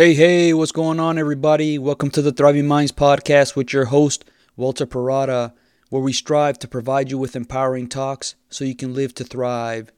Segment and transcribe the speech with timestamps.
[0.00, 1.78] Hey, hey, what's going on, everybody?
[1.78, 4.24] Welcome to the Thriving Minds podcast with your host,
[4.56, 5.52] Walter Parada,
[5.90, 9.92] where we strive to provide you with empowering talks so you can live to thrive.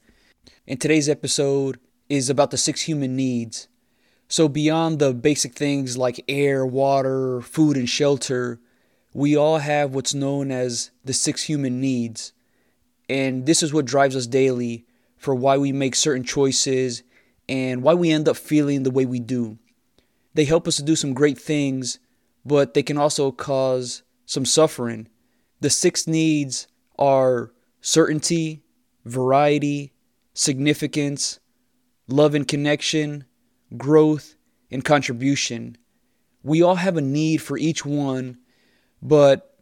[0.67, 1.79] And today's episode
[2.09, 3.69] is about the six human needs.
[4.27, 8.59] So, beyond the basic things like air, water, food, and shelter,
[9.15, 12.33] we all have what's known as the six human needs.
[13.09, 14.85] And this is what drives us daily
[15.17, 17.05] for why we make certain choices
[17.49, 19.59] and why we end up feeling the way we do.
[20.35, 21.99] They help us to do some great things,
[22.45, 25.09] but they can also cause some suffering.
[25.61, 26.67] The six needs
[26.99, 28.63] are certainty,
[29.05, 29.93] variety,
[30.35, 31.41] significance,
[32.09, 33.25] love and connection,
[33.77, 34.37] growth,
[34.71, 35.77] and contribution.
[36.43, 38.39] We all have a need for each one,
[39.01, 39.57] but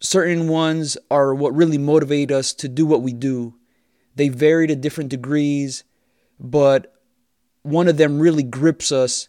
[0.00, 3.54] certain ones are what really motivate us to do what we do.
[4.14, 5.84] They vary to different degrees,
[6.38, 6.92] but
[7.62, 9.28] one of them really grips us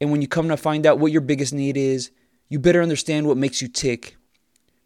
[0.00, 2.10] and when you come to find out what your biggest need is,
[2.48, 4.16] you better understand what makes you tick.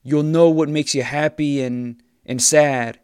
[0.03, 2.99] You'll know what makes you happy and, and sad.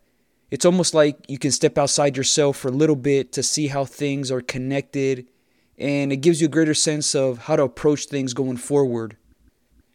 [0.50, 3.84] It's almost like you can step outside yourself for a little bit to see how
[3.84, 5.28] things are connected,
[5.76, 9.16] and it gives you a greater sense of how to approach things going forward.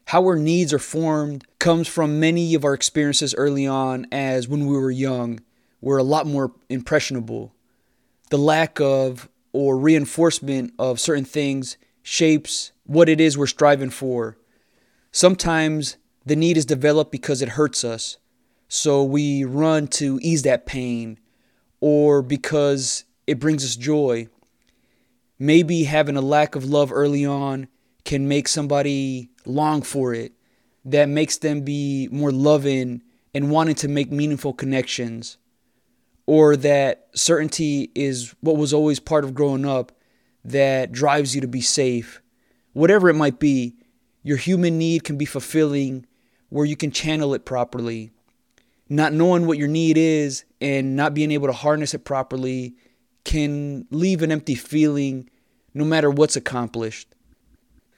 [0.08, 4.68] How our needs are formed comes from many of our experiences early on, as when
[4.68, 5.40] we were young,
[5.82, 7.54] we're a lot more impressionable.
[8.30, 14.38] The lack of or reinforcement of certain things shapes what it is we're striving for.
[15.12, 18.18] Sometimes the need is developed because it hurts us.
[18.68, 21.20] So we run to ease that pain
[21.80, 24.28] or because it brings us joy.
[25.40, 27.68] Maybe having a lack of love early on
[28.04, 30.34] can make somebody long for it.
[30.86, 33.02] That makes them be more loving
[33.34, 35.38] and wanting to make meaningful connections.
[36.26, 39.92] Or that certainty is what was always part of growing up
[40.46, 42.22] that drives you to be safe.
[42.74, 43.76] Whatever it might be,
[44.24, 46.06] your human need can be fulfilling
[46.50, 48.12] where you can channel it properly.
[48.90, 52.76] Not knowing what your need is and not being able to harness it properly
[53.24, 55.30] can leave an empty feeling
[55.74, 57.16] no matter what's accomplished.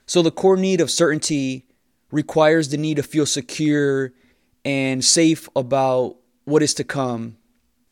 [0.06, 1.66] So, the core need of certainty
[2.12, 4.14] requires the need to feel secure
[4.64, 7.38] and safe about what is to come.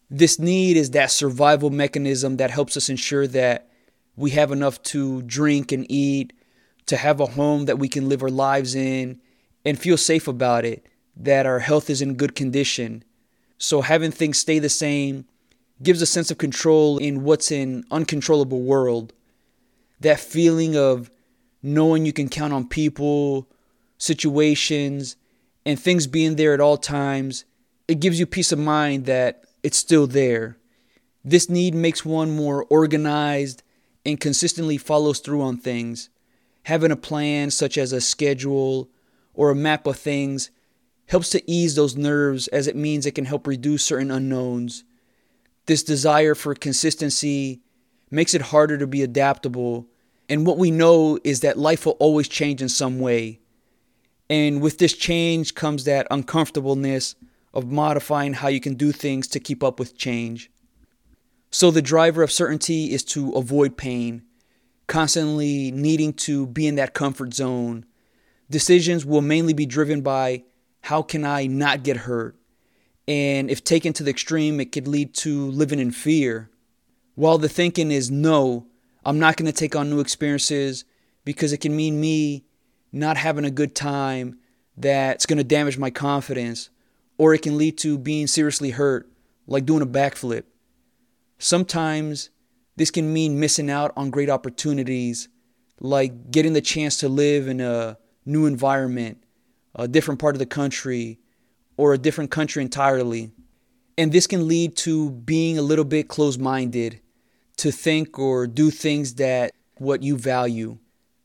[0.10, 3.70] This need is that survival mechanism that helps us ensure that
[4.16, 6.34] we have enough to drink and eat,
[6.86, 9.20] to have a home that we can live our lives in
[9.66, 10.86] and feel safe about it,
[11.16, 13.04] that our health is in good condition.
[13.58, 15.26] So having things stay the same
[15.82, 19.14] gives a sense of control in what's an uncontrollable world.
[20.00, 21.10] That feeling of
[21.62, 23.48] knowing you can count on people,
[23.98, 25.16] situations,
[25.66, 27.46] and things being there at all times,
[27.88, 30.58] it gives you peace of mind that it's still there.
[31.24, 33.64] This need makes one more organized
[34.06, 36.10] and consistently follows through on things.
[36.64, 38.90] Having a plan, such as a schedule
[39.34, 40.50] or a map of things,
[41.08, 44.84] helps to ease those nerves as it means it can help reduce certain unknowns.
[45.66, 47.62] This desire for consistency
[48.10, 49.88] makes it harder to be adaptable,
[50.30, 53.40] and what we know is that life will always change in some way.
[54.30, 57.16] And with this change comes that uncomfortableness
[57.54, 60.50] of modifying how you can do things to keep up with change.
[61.54, 64.24] So the driver of certainty is to avoid pain,
[64.88, 67.86] constantly needing to be in that comfort zone.
[68.50, 70.46] Decisions will mainly be driven by
[70.82, 72.36] how can I not get hurt?
[73.08, 76.50] And if taken to the extreme, it could lead to living in fear.
[77.14, 78.66] While the thinking is no,
[79.06, 80.86] I'm not going to take on new experiences
[81.24, 82.46] because it can mean me
[82.92, 84.40] not having a good time
[84.76, 86.72] that's going to damage my confidence,
[87.20, 89.08] or it can lead to being seriously hurt,
[89.46, 90.46] like doing a backflip.
[91.44, 92.30] Sometimes
[92.78, 95.28] this can mean missing out on great opportunities,
[95.78, 99.22] like getting the chance to live in a new environment,
[99.76, 101.20] a different part of the country,
[101.76, 103.34] or a different country entirely.
[103.98, 107.02] And this can lead to being a little bit closed minded
[107.58, 110.78] to think or do things that what you value.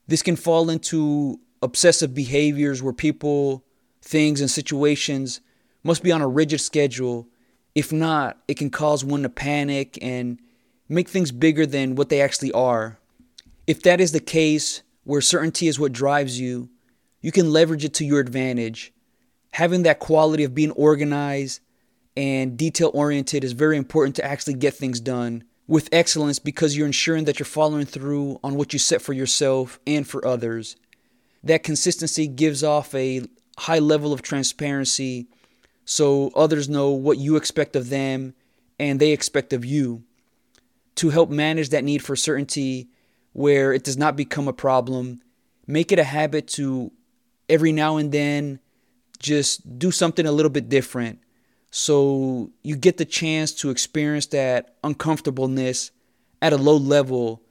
[0.08, 3.64] This can fall into obsessive behaviors where people,
[4.02, 5.40] things, and situations
[5.84, 7.28] must be on a rigid schedule
[7.78, 10.40] if not, it can cause one to panic and
[10.88, 12.98] make things bigger than what they actually are.
[13.69, 16.70] If that is the case, where certainty is what drives you,
[17.20, 18.92] you can leverage it to your advantage.
[19.52, 21.60] Having that quality of being organized
[22.16, 26.84] and detail oriented is very important to actually get things done with excellence because you're
[26.84, 30.75] ensuring that you're following through on what you set for yourself and for others.
[31.44, 33.22] That consistency gives off a
[33.56, 35.28] high level of transparency
[35.88, 38.35] so others know what you expect of them
[38.79, 40.02] and they expect of you.
[40.96, 42.88] To help manage that need for certainty,
[43.32, 45.23] where it does not become a problem.
[45.67, 46.90] Make it a habit to
[47.49, 48.58] every now and then
[49.20, 51.20] just do something a little bit different
[51.70, 55.90] so you get the chance to experience that uncomfortableness
[56.40, 57.43] at a low level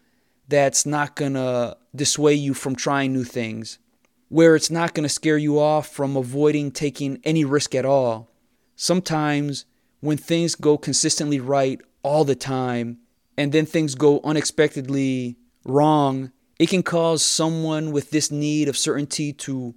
[0.47, 3.79] that's not to dissuade you from trying new things,
[4.29, 8.29] where it's not going to scare you off from avoiding taking any risk at all.
[8.75, 9.65] Sometimes
[10.01, 12.97] when things go consistently right all the time
[13.37, 19.31] and then things go unexpectedly wrong, it can cause someone with this need of certainty
[19.31, 19.75] to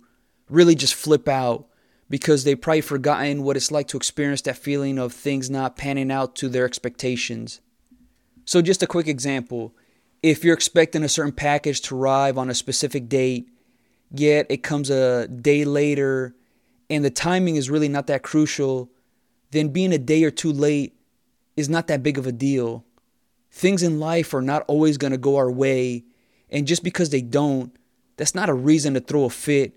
[0.49, 1.67] really just flip out
[2.09, 6.11] because they've probably forgotten what it's like to experience that feeling of things not panning
[6.11, 7.61] out to their expectations.
[8.45, 9.75] So, just a quick example
[10.23, 13.49] if you're expecting a certain package to arrive on a specific date,
[14.11, 16.35] yet it comes a day later
[16.91, 18.91] and the timing is really not that crucial,
[19.53, 20.95] then being a day or two late
[21.57, 22.85] is not that big of a deal.
[23.53, 26.05] Things in life are not always going to go our way,
[26.51, 27.75] and just because they don't,
[28.17, 29.77] that's not a reason to throw a fit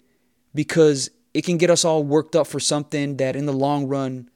[0.54, 4.30] because it can get us all worked up for something that in the long run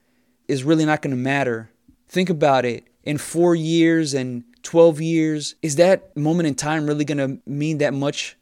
[0.47, 1.69] is really not going to matter.
[2.07, 2.87] Think about it.
[3.03, 7.79] In four years and 12 years, is that moment in time really going to mean
[7.79, 8.36] that much?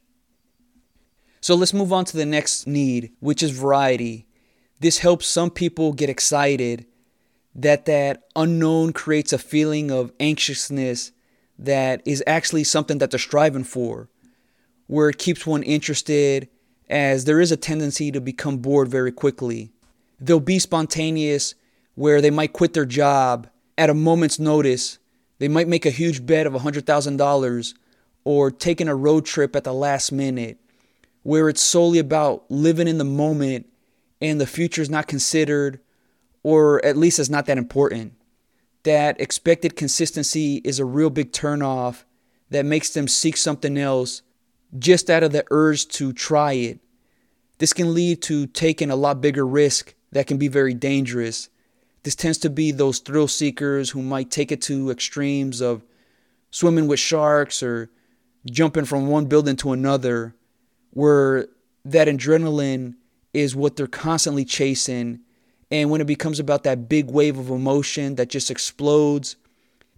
[1.46, 4.26] So let's move on to the next need, which is variety.
[4.80, 6.86] This helps some people get excited
[7.54, 11.12] that that unknown creates a feeling of anxiousness
[11.56, 14.08] that is actually something that they're striving for,
[14.88, 16.48] where it keeps one interested
[16.90, 19.70] as there is a tendency to become bored very quickly.
[20.18, 21.54] They'll be spontaneous
[21.94, 23.46] where they might quit their job
[23.78, 24.98] at a moment's notice.
[25.38, 27.74] They might make a huge bet of $100,000
[28.24, 30.58] or taking a road trip at the last minute
[31.26, 33.66] where it's solely about living in the moment
[34.20, 35.80] and the future is not considered
[36.44, 38.12] or at least it's not that important.
[38.84, 42.04] That expected consistency is a real big turnoff
[42.50, 44.22] that makes them seek something else
[44.78, 46.78] just out of the urge to try it.
[47.58, 51.48] This can lead to taking a lot bigger risk that can be very dangerous.
[52.04, 55.82] This tends to be those thrill seekers who might take it to extremes of
[56.52, 57.90] swimming with sharks or
[58.48, 60.36] jumping from one building to another,
[60.96, 61.46] where
[61.84, 62.94] that adrenaline
[63.32, 65.20] is what they're constantly chasing.
[65.70, 69.36] And when it becomes about that big wave of emotion that just explodes,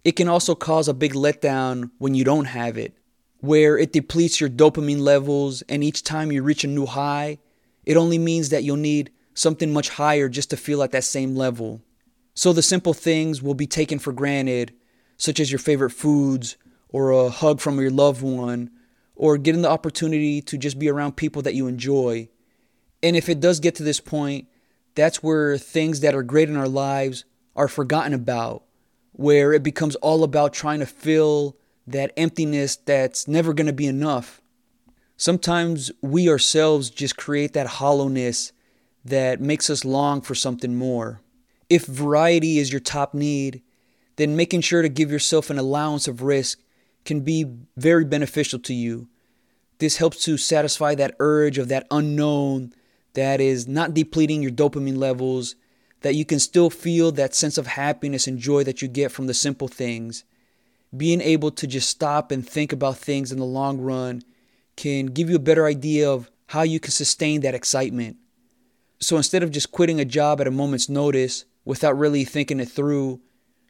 [0.03, 2.93] it can also cause a big letdown when you don't have it
[3.41, 7.37] where it depletes your dopamine levels, and each time you reach a new high,
[7.85, 11.35] it only means that you'll need something much higher just to feel at that same
[11.35, 11.81] level.
[12.33, 14.73] So the simple things will be taken for granted,
[15.17, 16.57] such as your favorite foods,
[16.89, 18.71] or a hug from your loved one,
[19.19, 22.29] or getting the opportunity to just be around people that you enjoy.
[23.03, 24.47] And if it does get to this point,
[24.95, 28.63] that's where things that are great in our lives are forgotten about,
[29.11, 33.87] where it becomes all about trying to fill that emptiness that's never going to be
[33.87, 34.41] enough.
[35.17, 38.53] Sometimes we ourselves just create that hollowness
[39.03, 41.19] that makes us long for something more.
[41.69, 43.63] If variety is your top need,
[44.15, 46.61] then making sure to give yourself an allowance of risk
[47.03, 47.45] can be
[47.75, 49.08] very beneficial to you.
[49.79, 52.73] This helps to satisfy that urge of that unknown
[53.13, 55.55] that is not depleting your dopamine levels,
[56.01, 59.27] that you can still feel that sense of happiness and joy that you get from
[59.27, 60.23] the simple things
[60.95, 64.23] being able to just stop and think about things in the long run
[64.75, 68.17] can give you a better idea of how you can sustain that excitement.
[68.99, 72.69] So instead of just quitting a job at a moment's notice without really thinking it
[72.69, 73.21] through,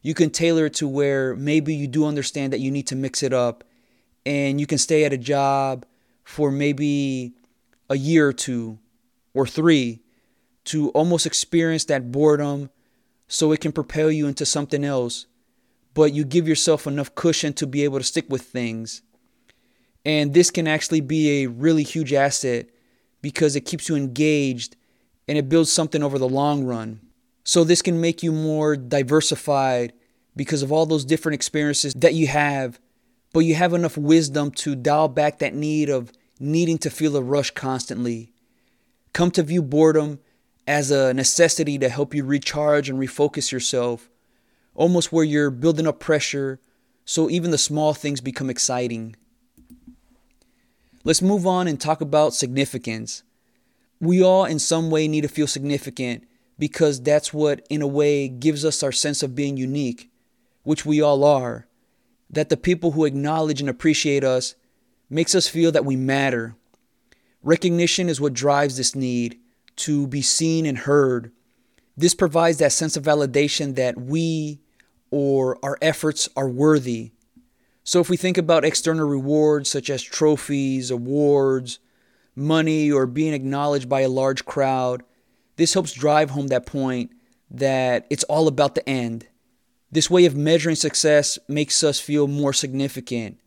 [0.01, 3.21] you can tailor it to where maybe you do understand that you need to mix
[3.21, 3.63] it up
[4.25, 5.85] and you can stay at a job
[6.29, 7.33] for maybe
[7.89, 8.79] a year or two
[9.33, 10.01] or three
[10.63, 12.69] to almost experience that boredom
[13.27, 15.25] so it can propel you into something else
[15.93, 19.01] but you give yourself enough cushion to be able to stick with things.
[20.05, 22.67] And this can actually be a really huge asset
[23.21, 24.75] because it keeps you engaged
[25.27, 27.01] and it builds something over the long run.
[27.43, 29.93] So, this can make you more diversified
[30.35, 32.79] because of all those different experiences that you have,
[33.33, 37.21] but you have enough wisdom to dial back that need of needing to feel a
[37.21, 38.31] rush constantly.
[39.13, 40.19] Come to view boredom
[40.67, 44.09] as a necessity to help you recharge and refocus yourself
[44.79, 46.59] almost where you're building up pressure
[47.03, 49.15] so even the small things become exciting.
[51.03, 53.23] Let's move on and talk about significance.
[53.99, 56.23] We all, in some way, need to feel significant
[56.57, 60.11] because that's what, in a way, gives us our sense of being unique,
[60.63, 61.67] which we all are.
[62.29, 64.55] That the people who acknowledge and appreciate us
[65.09, 66.55] makes us feel that we matter.
[67.41, 69.39] Recognition is what drives this need
[69.77, 71.31] to be seen and heard.
[71.97, 74.61] This provides that sense of validation that we
[75.11, 77.11] or our efforts are worthy.
[77.83, 81.79] So, if we think about external rewards such as trophies, awards,
[82.35, 85.03] money, or being acknowledged by a large crowd,
[85.55, 87.11] this helps drive home that point
[87.49, 89.27] that it's all about the end.
[89.91, 93.39] This way of measuring success makes us feel more significant.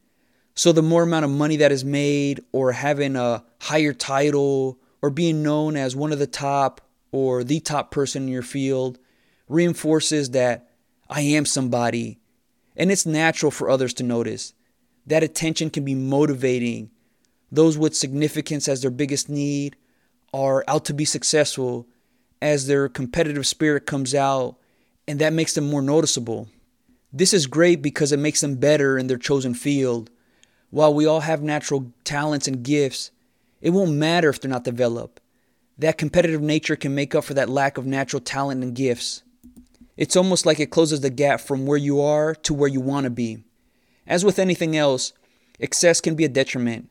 [0.54, 5.10] So, the more amount of money that is made, or having a higher title, or
[5.10, 6.80] being known as one of the top
[7.10, 8.98] or the top person in your field,
[9.48, 10.70] reinforces that
[11.08, 12.18] I am somebody.
[12.76, 14.54] And it's natural for others to notice.
[15.06, 16.90] That attention can be motivating.
[17.50, 19.76] Those with significance as their biggest need
[20.32, 21.86] are out to be successful
[22.40, 24.56] as their competitive spirit comes out,
[25.06, 26.48] and that makes them more noticeable.
[27.12, 30.10] This is great because it makes them better in their chosen field.
[30.70, 33.10] While we all have natural talents and gifts,
[33.60, 35.20] it won't matter if they're not developed.
[35.78, 39.22] That competitive nature can make up for that lack of natural talent and gifts.
[39.96, 43.04] It's almost like it closes the gap from where you are to where you want
[43.04, 43.44] to be.
[44.06, 45.12] As with anything else,
[45.60, 46.90] excess can be a detriment,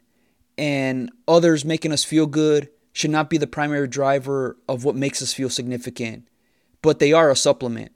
[0.58, 5.22] and others making us feel good should not be the primary driver of what makes
[5.22, 6.27] us feel significant,
[6.82, 7.91] but they are a supplement.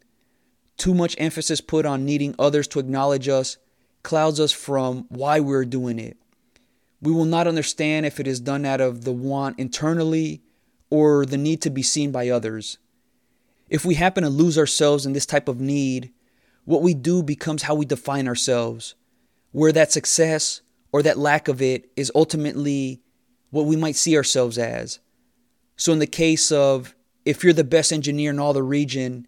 [0.78, 3.58] Too much emphasis put on needing others to acknowledge us
[4.04, 6.18] clouds us from why we're doing it.
[7.02, 10.42] We will not understand if it is done out of the want internally
[10.90, 12.78] or the need to be seen by others.
[13.70, 16.12] If we happen to lose ourselves in this type of need,
[16.66, 18.96] what we do becomes how we define ourselves,
[19.52, 23.02] where that success or that lack of it is ultimately
[23.50, 25.00] what we might see ourselves as.
[25.78, 29.28] So, in the case of if you're the best engineer in all the region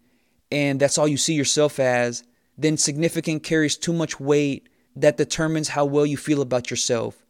[0.50, 2.24] and that's all you see yourself as,
[2.56, 7.24] then significant carries too much weight that determines how well you feel about yourself.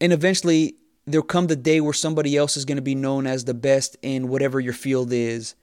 [0.00, 3.44] And eventually, there'll come the day where somebody else is going to be known as
[3.44, 5.54] the best in whatever your field is.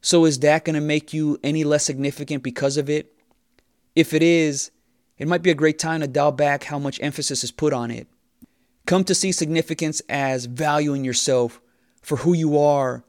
[0.00, 3.12] So, is that going to make you any less significant because of it?
[3.94, 4.70] If it is,
[5.18, 7.90] it might be a great time to dial back how much emphasis is put on
[7.90, 8.06] it.
[8.86, 11.60] Come to see significance as valuing yourself
[12.02, 13.04] for who you are.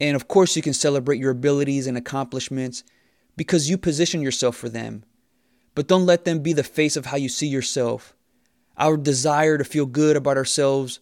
[0.00, 2.84] And of course, you can celebrate your abilities and accomplishments
[3.36, 5.04] because you position yourself for them.
[5.74, 8.14] But don't let them be the face of how you see yourself.
[8.76, 11.00] Our desire to feel good about ourselves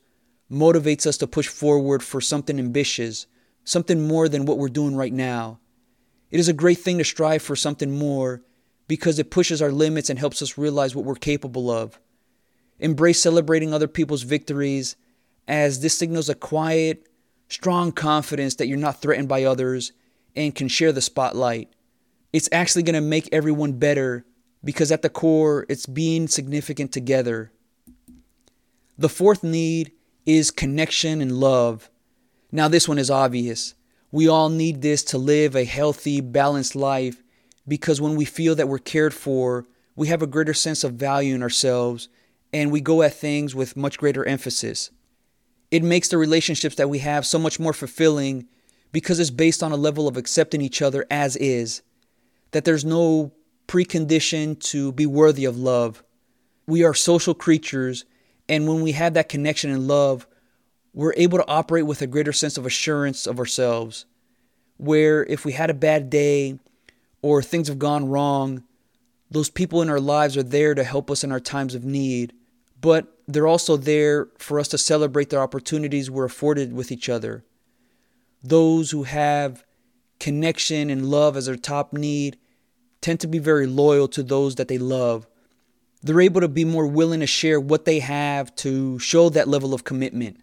[0.50, 3.26] motivates us to push forward for something ambitious
[3.66, 5.58] something more than what we're doing right now.
[6.30, 8.42] It is a great thing to strive for something more
[8.88, 11.98] because it pushes our limits and helps us realize what we're capable of.
[12.78, 14.96] Embrace celebrating other people's victories
[15.48, 17.08] as this signals a quiet,
[17.48, 19.92] strong confidence that you're not threatened by others
[20.34, 21.70] and can share the spotlight.
[22.32, 24.24] It's actually going to make everyone better
[24.64, 27.52] because at the core, it's being significant together.
[28.98, 29.92] The fourth need
[30.24, 31.88] is connection and love.
[32.50, 33.74] Now, this one is obvious.
[34.10, 37.22] We all need this to live a healthy, balanced life
[37.68, 41.34] because when we feel that we're cared for, we have a greater sense of value
[41.34, 42.08] in ourselves
[42.52, 44.90] and we go at things with much greater emphasis.
[45.76, 48.48] It makes the relationships that we have so much more fulfilling
[48.92, 51.82] because it's based on a level of accepting each other as is,
[52.52, 53.34] that there's no
[53.68, 56.02] precondition to be worthy of love.
[56.66, 58.06] We are social creatures,
[58.48, 60.26] and when we have that connection and love,
[60.94, 64.06] we're able to operate with a greater sense of assurance of ourselves.
[64.78, 66.58] Where if we had a bad day
[67.20, 68.62] or things have gone wrong,
[69.30, 72.32] those people in our lives are there to help us in our times of need,
[72.80, 77.44] but they're also there for us to celebrate the opportunities we're afforded with each other.
[78.42, 79.64] Those who have
[80.20, 82.38] connection and love as their top need
[83.00, 85.26] tend to be very loyal to those that they love.
[86.02, 89.74] They're able to be more willing to share what they have to show that level
[89.74, 90.40] of commitment.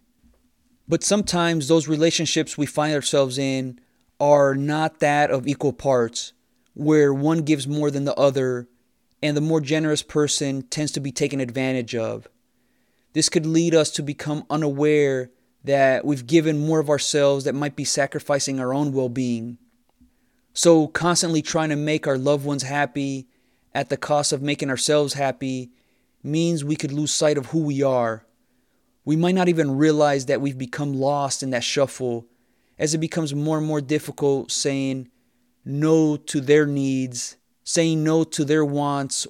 [0.88, 3.80] But sometimes those relationships we find ourselves in
[4.20, 6.34] are not that of equal parts,
[6.74, 8.68] where one gives more than the other,
[9.22, 12.28] and the more generous person tends to be taken advantage of.
[13.14, 15.32] This could lead us to become unaware
[15.64, 19.58] that we've given more of ourselves that might be sacrificing our own well being.
[20.54, 23.28] So, constantly trying to make our loved ones happy
[23.74, 25.72] at the cost of making ourselves happy
[26.22, 28.26] means we could lose sight of who we are
[29.06, 32.26] we might not even realize that we've become lost in that shuffle
[32.80, 35.10] as it becomes more and more difficult saying
[35.66, 39.28] no to their needs, saying no to their wants,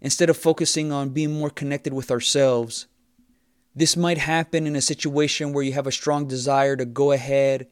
[0.00, 2.86] instead of focusing on being more connected with ourselves.
[3.74, 7.68] This might happen in a situation where you have a strong desire to go ahead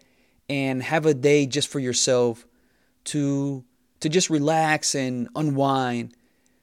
[0.49, 2.47] and have a day just for yourself,
[3.05, 3.65] to,
[4.01, 6.15] to just relax and unwind.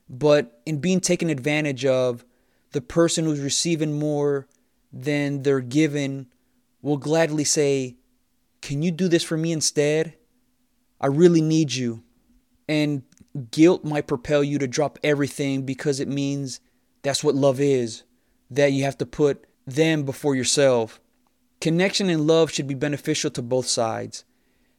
[0.09, 2.25] But in being taken advantage of,
[2.71, 4.47] the person who's receiving more
[4.91, 6.27] than they're given
[6.81, 7.95] will gladly say,
[8.61, 10.15] Can you do this for me instead?
[10.99, 12.03] I really need you.
[12.67, 13.03] And
[13.51, 16.59] guilt might propel you to drop everything because it means
[17.03, 18.03] That's what love is.
[18.49, 21.01] That you have to put them before yourself.
[21.59, 24.23] Connection and love should be beneficial to both sides,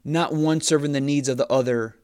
[0.05, 1.97] not one serving the needs of the other.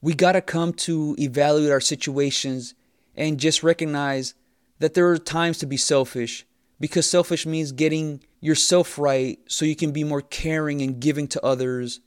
[0.00, 2.74] We got to come to evaluate our situations
[3.14, 4.34] and just recognize
[4.78, 6.46] that there are times to be selfish
[6.80, 11.44] because selfish means getting yourself right so you can be more caring and giving to
[11.44, 12.00] others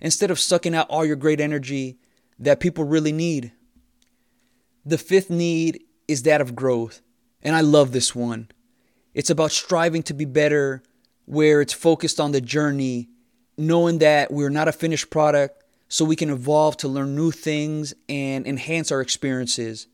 [0.00, 1.98] instead of sucking out all your great energy
[2.38, 3.52] that people really need.
[4.84, 7.02] The fifth need is that of growth,
[7.42, 8.50] and I love this one.
[9.14, 10.82] It's about striving to be better,
[11.26, 13.08] where it's focused on the journey,
[13.56, 17.92] knowing that we're not a finished product, so we can evolve to learn new things
[18.08, 19.86] and enhance our experiences.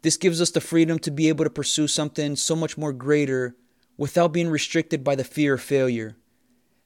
[0.00, 3.54] This gives us the freedom to be able to pursue something so much more greater
[3.96, 6.16] without being restricted by the fear of failure.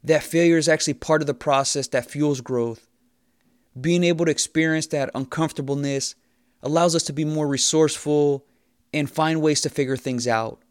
[0.04, 2.86] That failure is actually part of the process that fuels growth.
[3.80, 6.14] Being able to experience that uncomfortableness
[6.62, 8.44] allows us to be more resourceful
[8.92, 10.62] and find ways to figure things out.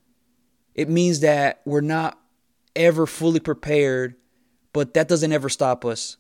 [0.74, 2.19] It means that we're not
[2.75, 4.15] ever fully prepared,
[4.74, 6.17] but that doesn't ever stop us.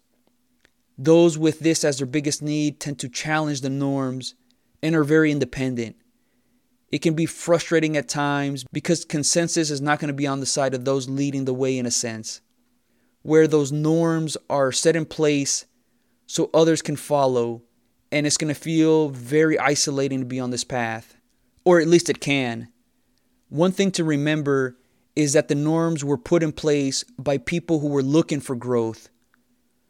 [0.97, 4.33] Those with this as their biggest need tend to challenge the norms
[4.81, 5.95] and are very independent.
[6.91, 10.45] It can be frustrating at times because consensus is not going to be on the
[10.45, 12.41] side of those leading the way in a sense,
[13.21, 15.65] where those norms are set in place
[16.25, 17.61] so others can follow,
[18.11, 21.16] and it's going to feel very isolating to be on this path,
[21.67, 22.69] or at least it can.
[23.49, 24.77] One thing to remember
[25.17, 29.09] is that the norms were put in place by people who were looking for growth.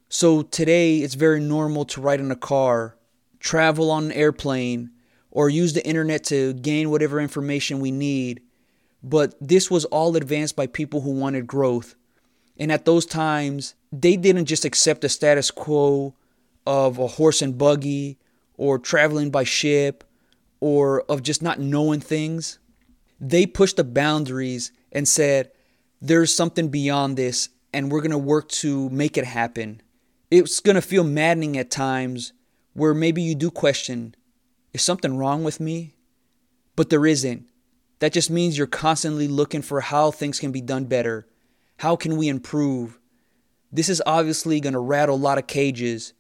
[0.10, 2.98] So today it's very normal to ride in a car,
[3.40, 4.90] travel on an airplane,
[5.30, 8.42] or use the internet to gain whatever information we need.
[9.04, 11.94] But this was all advanced by people who wanted growth.
[12.58, 16.16] And at those times, they didn't just accept the status quo
[16.66, 18.18] of a horse and buggy
[18.56, 20.04] or traveling by ship
[20.60, 22.60] or of just not knowing things.
[23.20, 25.52] They pushed the boundaries and said,
[26.02, 29.82] there's something beyond this, and we're going to work to make it happen.
[30.30, 32.34] It's going to feel maddening at times
[32.74, 34.16] where maybe you do question
[34.74, 35.96] is something wrong with me?
[36.76, 37.50] But there isn't.
[38.00, 41.28] That just means you're constantly looking for how things can be done better.
[41.78, 43.00] How can we improve?
[43.72, 46.14] This is obviously going to rattle a lot of cages.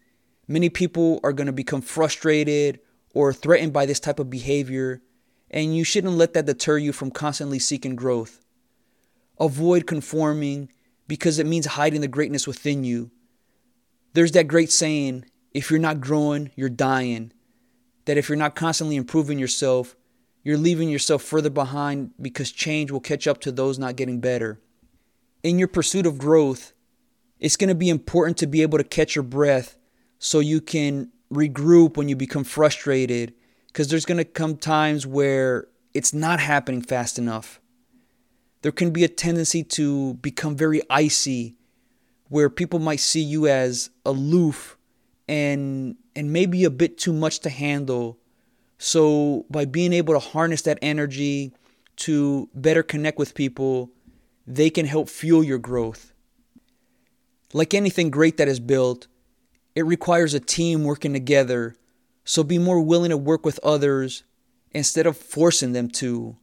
[0.48, 2.80] Many people are going to become frustrated
[3.14, 5.02] or threatened by this type of behavior,
[5.50, 8.42] and you shouldn't let that deter you from constantly seeking growth.
[9.40, 10.70] Avoid conforming
[11.08, 13.12] because it means hiding the greatness within you.
[14.14, 17.32] There's that great saying if you're not growing, you're dying
[18.08, 19.96] that if you're not constantly improving yourself,
[20.42, 24.62] you're leaving yourself further behind because change will catch up to those not getting better.
[25.44, 26.74] In your pursuit of growth,
[27.38, 29.78] it's going to be important to be able to catch your breath
[30.20, 33.34] so you can regroup when you become frustrated
[33.68, 37.60] because there's going to come times where it's not happening fast enough.
[38.62, 41.56] There can be a tendency to become very icy
[42.30, 44.78] where people might see you as aloof
[45.28, 48.18] and and maybe a bit too much to handle.
[48.80, 51.54] So, by being able to harness that energy
[51.98, 53.92] to better connect with people,
[54.46, 56.14] they can help fuel your growth.
[57.54, 59.08] Like anything great that is built,
[59.78, 61.76] it requires a team working together.
[62.26, 64.24] So, be more willing to work with others
[64.72, 66.36] instead of forcing them to.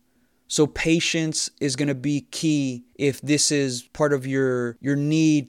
[0.47, 5.49] So, patience is going to be key if this is part of your, your need.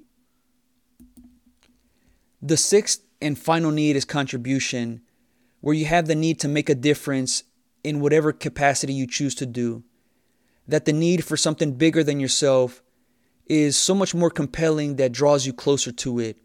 [2.42, 5.02] The sixth and final need is contribution,
[5.62, 7.44] where you have the need to make a difference
[7.84, 9.84] in whatever capacity you choose to do.
[10.68, 12.82] That the need for something bigger than yourself
[13.46, 16.40] is so much more compelling that draws you closer to it.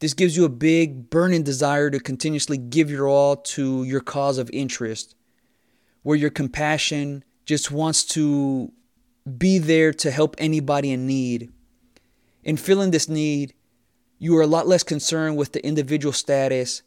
[0.00, 4.38] This gives you a big, burning desire to continuously give your all to your cause
[4.38, 5.14] of interest,
[6.02, 8.72] where your compassion just wants to
[9.36, 11.50] be there to help anybody in need.
[12.42, 13.52] In feeling this need,
[14.18, 16.82] you are a lot less concerned with the individual status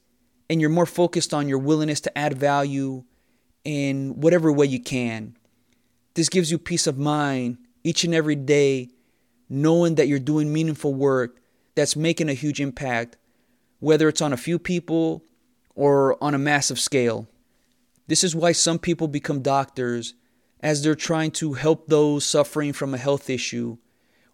[0.49, 3.03] and you're more focused on your willingness to add value
[3.63, 5.37] in whatever way you can.
[6.15, 8.89] This gives you peace of mind each and every day,
[9.49, 11.39] knowing that you're doing meaningful work
[11.75, 13.17] that's making a huge impact,
[13.79, 15.23] whether it's on a few people
[15.75, 17.27] or on a massive scale.
[18.07, 20.13] This is why some people become doctors
[20.59, 23.77] as they're trying to help those suffering from a health issue,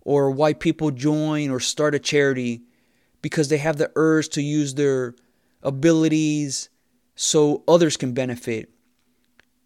[0.02, 2.62] or why people join or start a charity
[3.21, 5.15] because they have the urge to use their
[5.63, 6.69] abilities
[7.15, 8.69] so others can benefit.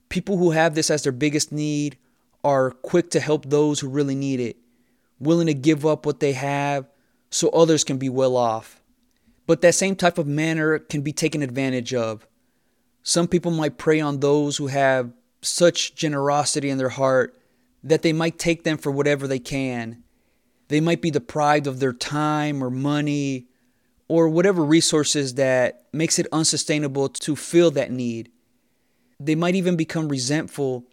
[0.10, 1.98] People who have this as their biggest need
[2.44, 4.58] are quick to help those who really need it,
[5.20, 6.86] willing to give up what they have
[7.34, 8.80] so others can be well off.
[9.48, 12.28] But that same type of manner can be taken advantage of.
[13.02, 17.36] Some people might prey on those who have such generosity in their heart
[17.84, 20.04] that they might take them for whatever they can.
[20.68, 23.48] They might be deprived of their time or money
[24.08, 28.32] or whatever resources that makes it unsustainable to fill that need.
[29.20, 30.86] They might even become resentful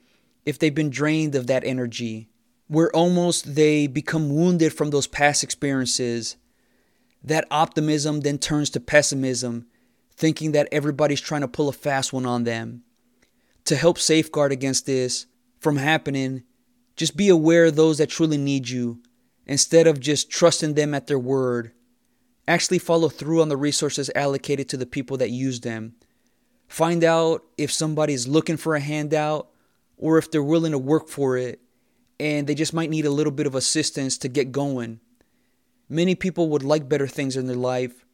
[0.47, 2.30] if they've been drained of that energy,
[2.71, 6.37] where almost they become wounded from those past experiences.
[7.21, 9.67] That optimism then turns to pessimism,
[10.17, 12.85] thinking that everybody's trying to pull a fast one on them.
[13.65, 15.27] To help safeguard against this
[15.59, 16.45] from happening,
[16.95, 19.03] just be aware of those that truly need you
[19.47, 21.73] instead of just trusting them at their word.
[22.47, 25.97] Actually, follow through on the resources allocated to the people that use them.
[26.69, 29.49] Find out if somebody's looking for a handout
[29.97, 31.61] or if they're willing to work for it
[32.21, 35.01] and they just might need a little bit of assistance to get going.
[35.89, 38.05] Many people would like better things in their life,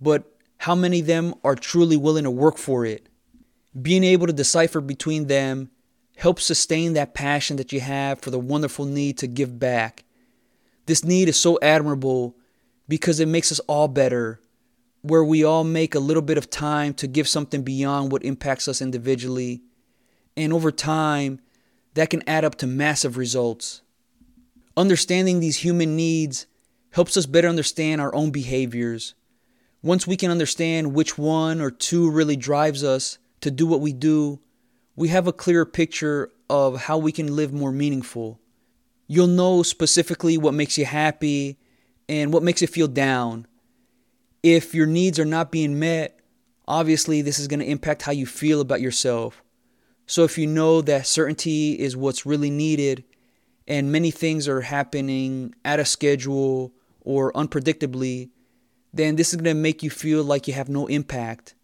[0.00, 0.24] but
[0.58, 3.08] how many of them are truly willing to work for it?
[3.80, 5.70] Being able to decipher between them
[6.16, 10.04] helps sustain that passion that you have for the wonderful need to give back.
[10.86, 12.36] This need is so admirable
[12.88, 14.40] because it makes us all better,
[15.02, 18.66] where we all make a little bit of time to give something beyond what impacts
[18.66, 19.62] us individually.
[20.36, 21.40] And over time,
[21.96, 23.80] that can add up to massive results.
[24.76, 26.46] Understanding these human needs
[26.92, 29.14] helps us better understand our own behaviors.
[29.82, 33.94] Once we can understand which one or two really drives us to do what we
[33.94, 34.38] do,
[34.94, 38.38] we have a clearer picture of how we can live more meaningful.
[39.06, 41.58] You'll know specifically what makes you happy
[42.10, 43.46] and what makes you feel down.
[44.42, 46.20] If your needs are not being met,
[46.68, 49.42] obviously this is going to impact how you feel about yourself.
[50.06, 53.04] So if you know that certainty is what's really needed
[53.66, 58.30] and many things are happening at a schedule or unpredictably,
[58.92, 61.54] then this is going to make you feel like you have no impact.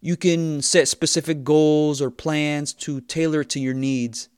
[0.00, 4.28] You can set specific goals or plans to tailor to your needs,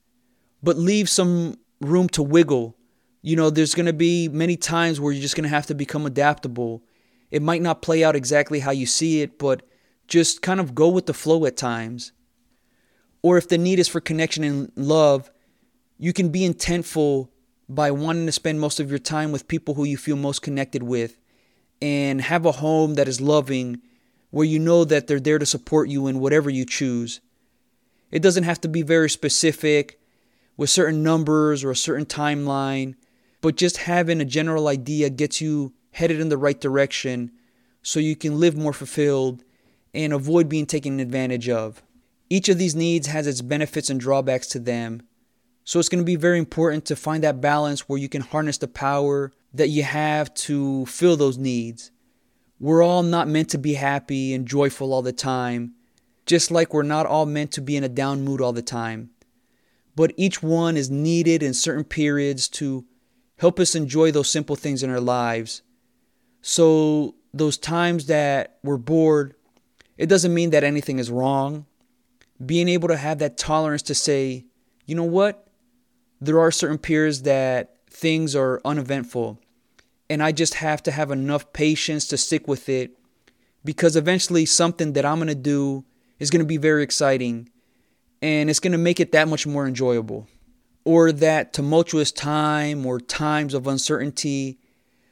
[0.63, 2.77] but leave some room to wiggle.
[3.23, 5.75] You know, there's going to be many times where you're just going to have to
[5.75, 6.85] become adaptable.
[7.33, 9.65] It might not play out exactly how you see it, but
[10.07, 12.13] just kind of go with the flow at times.
[13.27, 15.33] Or if the need is for connection and love,
[15.99, 17.29] you can be intentful
[17.69, 20.85] by wanting to spend most of your time with people who you feel most connected
[20.85, 21.19] with
[21.83, 23.83] and have a home that is loving
[24.31, 27.21] where you know that they're there to support you in whatever you choose.
[28.13, 29.99] It doesn't have to be very specific
[30.57, 32.95] with certain numbers or a certain timeline,
[33.41, 37.33] but just having a general idea gets you headed in the right direction
[37.83, 39.43] so you can live more fulfilled
[39.93, 41.83] and avoid being taken advantage of.
[42.29, 45.03] Each of these needs has its benefits and drawbacks to them.
[45.65, 48.59] So it's going to be very important to find that balance where you can harness
[48.59, 51.91] the power that you have to fill those needs.
[52.61, 55.75] We're all not meant to be happy and joyful all the time,
[56.25, 59.11] just like we're not all meant to be in a down mood all the time
[59.97, 62.85] but each one is needed in certain periods to
[63.39, 65.63] help us enjoy those simple things in our lives.
[66.43, 69.35] So, those times that we're bored,
[69.99, 71.67] it doesn't mean that anything is wrong.
[72.45, 74.45] Being able to have that tolerance to say,
[74.85, 75.49] you know what?
[76.21, 79.41] There are certain periods that things are uneventful,
[80.09, 82.93] and I just have to have enough patience to stick with it
[83.65, 85.85] because eventually something that I'm going to do
[86.19, 87.51] is going to be very exciting
[88.23, 90.27] and it's going to make it that much more enjoyable.
[90.85, 94.59] Or that tumultuous time or times of uncertainty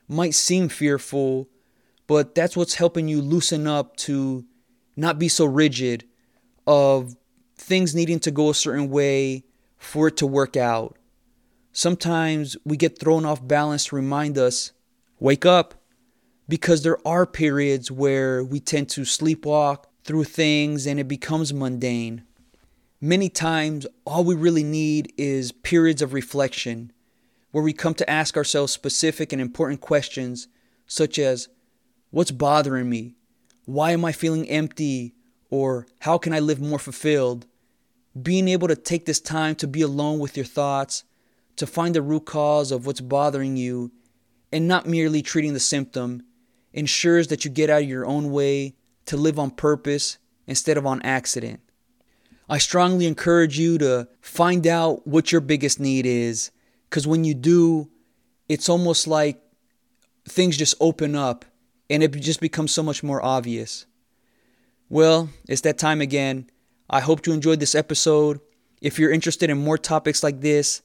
[0.08, 1.48] might seem fearful,
[2.06, 4.44] but that's what's helping you loosen up to
[4.96, 6.04] not be so rigid
[6.66, 7.16] of
[7.56, 9.44] things needing to go a certain way
[9.76, 10.96] for it to work out.
[11.72, 14.72] Sometimes we get thrown off balance to remind us,
[15.18, 15.74] wake up,
[16.48, 22.22] because there are periods where we tend to sleepwalk through things and it becomes mundane.
[23.00, 26.92] Many times, all we really need is periods of reflection
[27.50, 30.48] where we come to ask ourselves specific and important questions
[30.86, 31.48] such as
[32.10, 33.16] What's bothering me?
[33.64, 35.13] Why am I feeling empty?
[35.54, 37.46] Or how can I live more fulfilled?
[38.20, 41.04] Being able to take this time to be alone with your thoughts,
[41.54, 43.92] to find the root cause of what's bothering you,
[44.50, 46.24] and not merely treating the symptom,
[46.72, 48.74] ensures that you get out of your own way
[49.06, 51.60] to live on purpose instead of on accident.
[52.48, 56.50] I strongly encourage you to find out what your biggest need is
[56.90, 57.92] because when you do,
[58.48, 59.40] it's almost like
[60.28, 61.44] things just open up
[61.88, 63.86] and it just becomes so much more obvious.
[64.88, 66.48] Well, it's that time again.
[66.88, 68.40] I hope you enjoyed this episode.
[68.80, 70.82] If you're interested in more topics like this,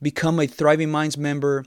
[0.00, 1.64] become a Thriving Minds member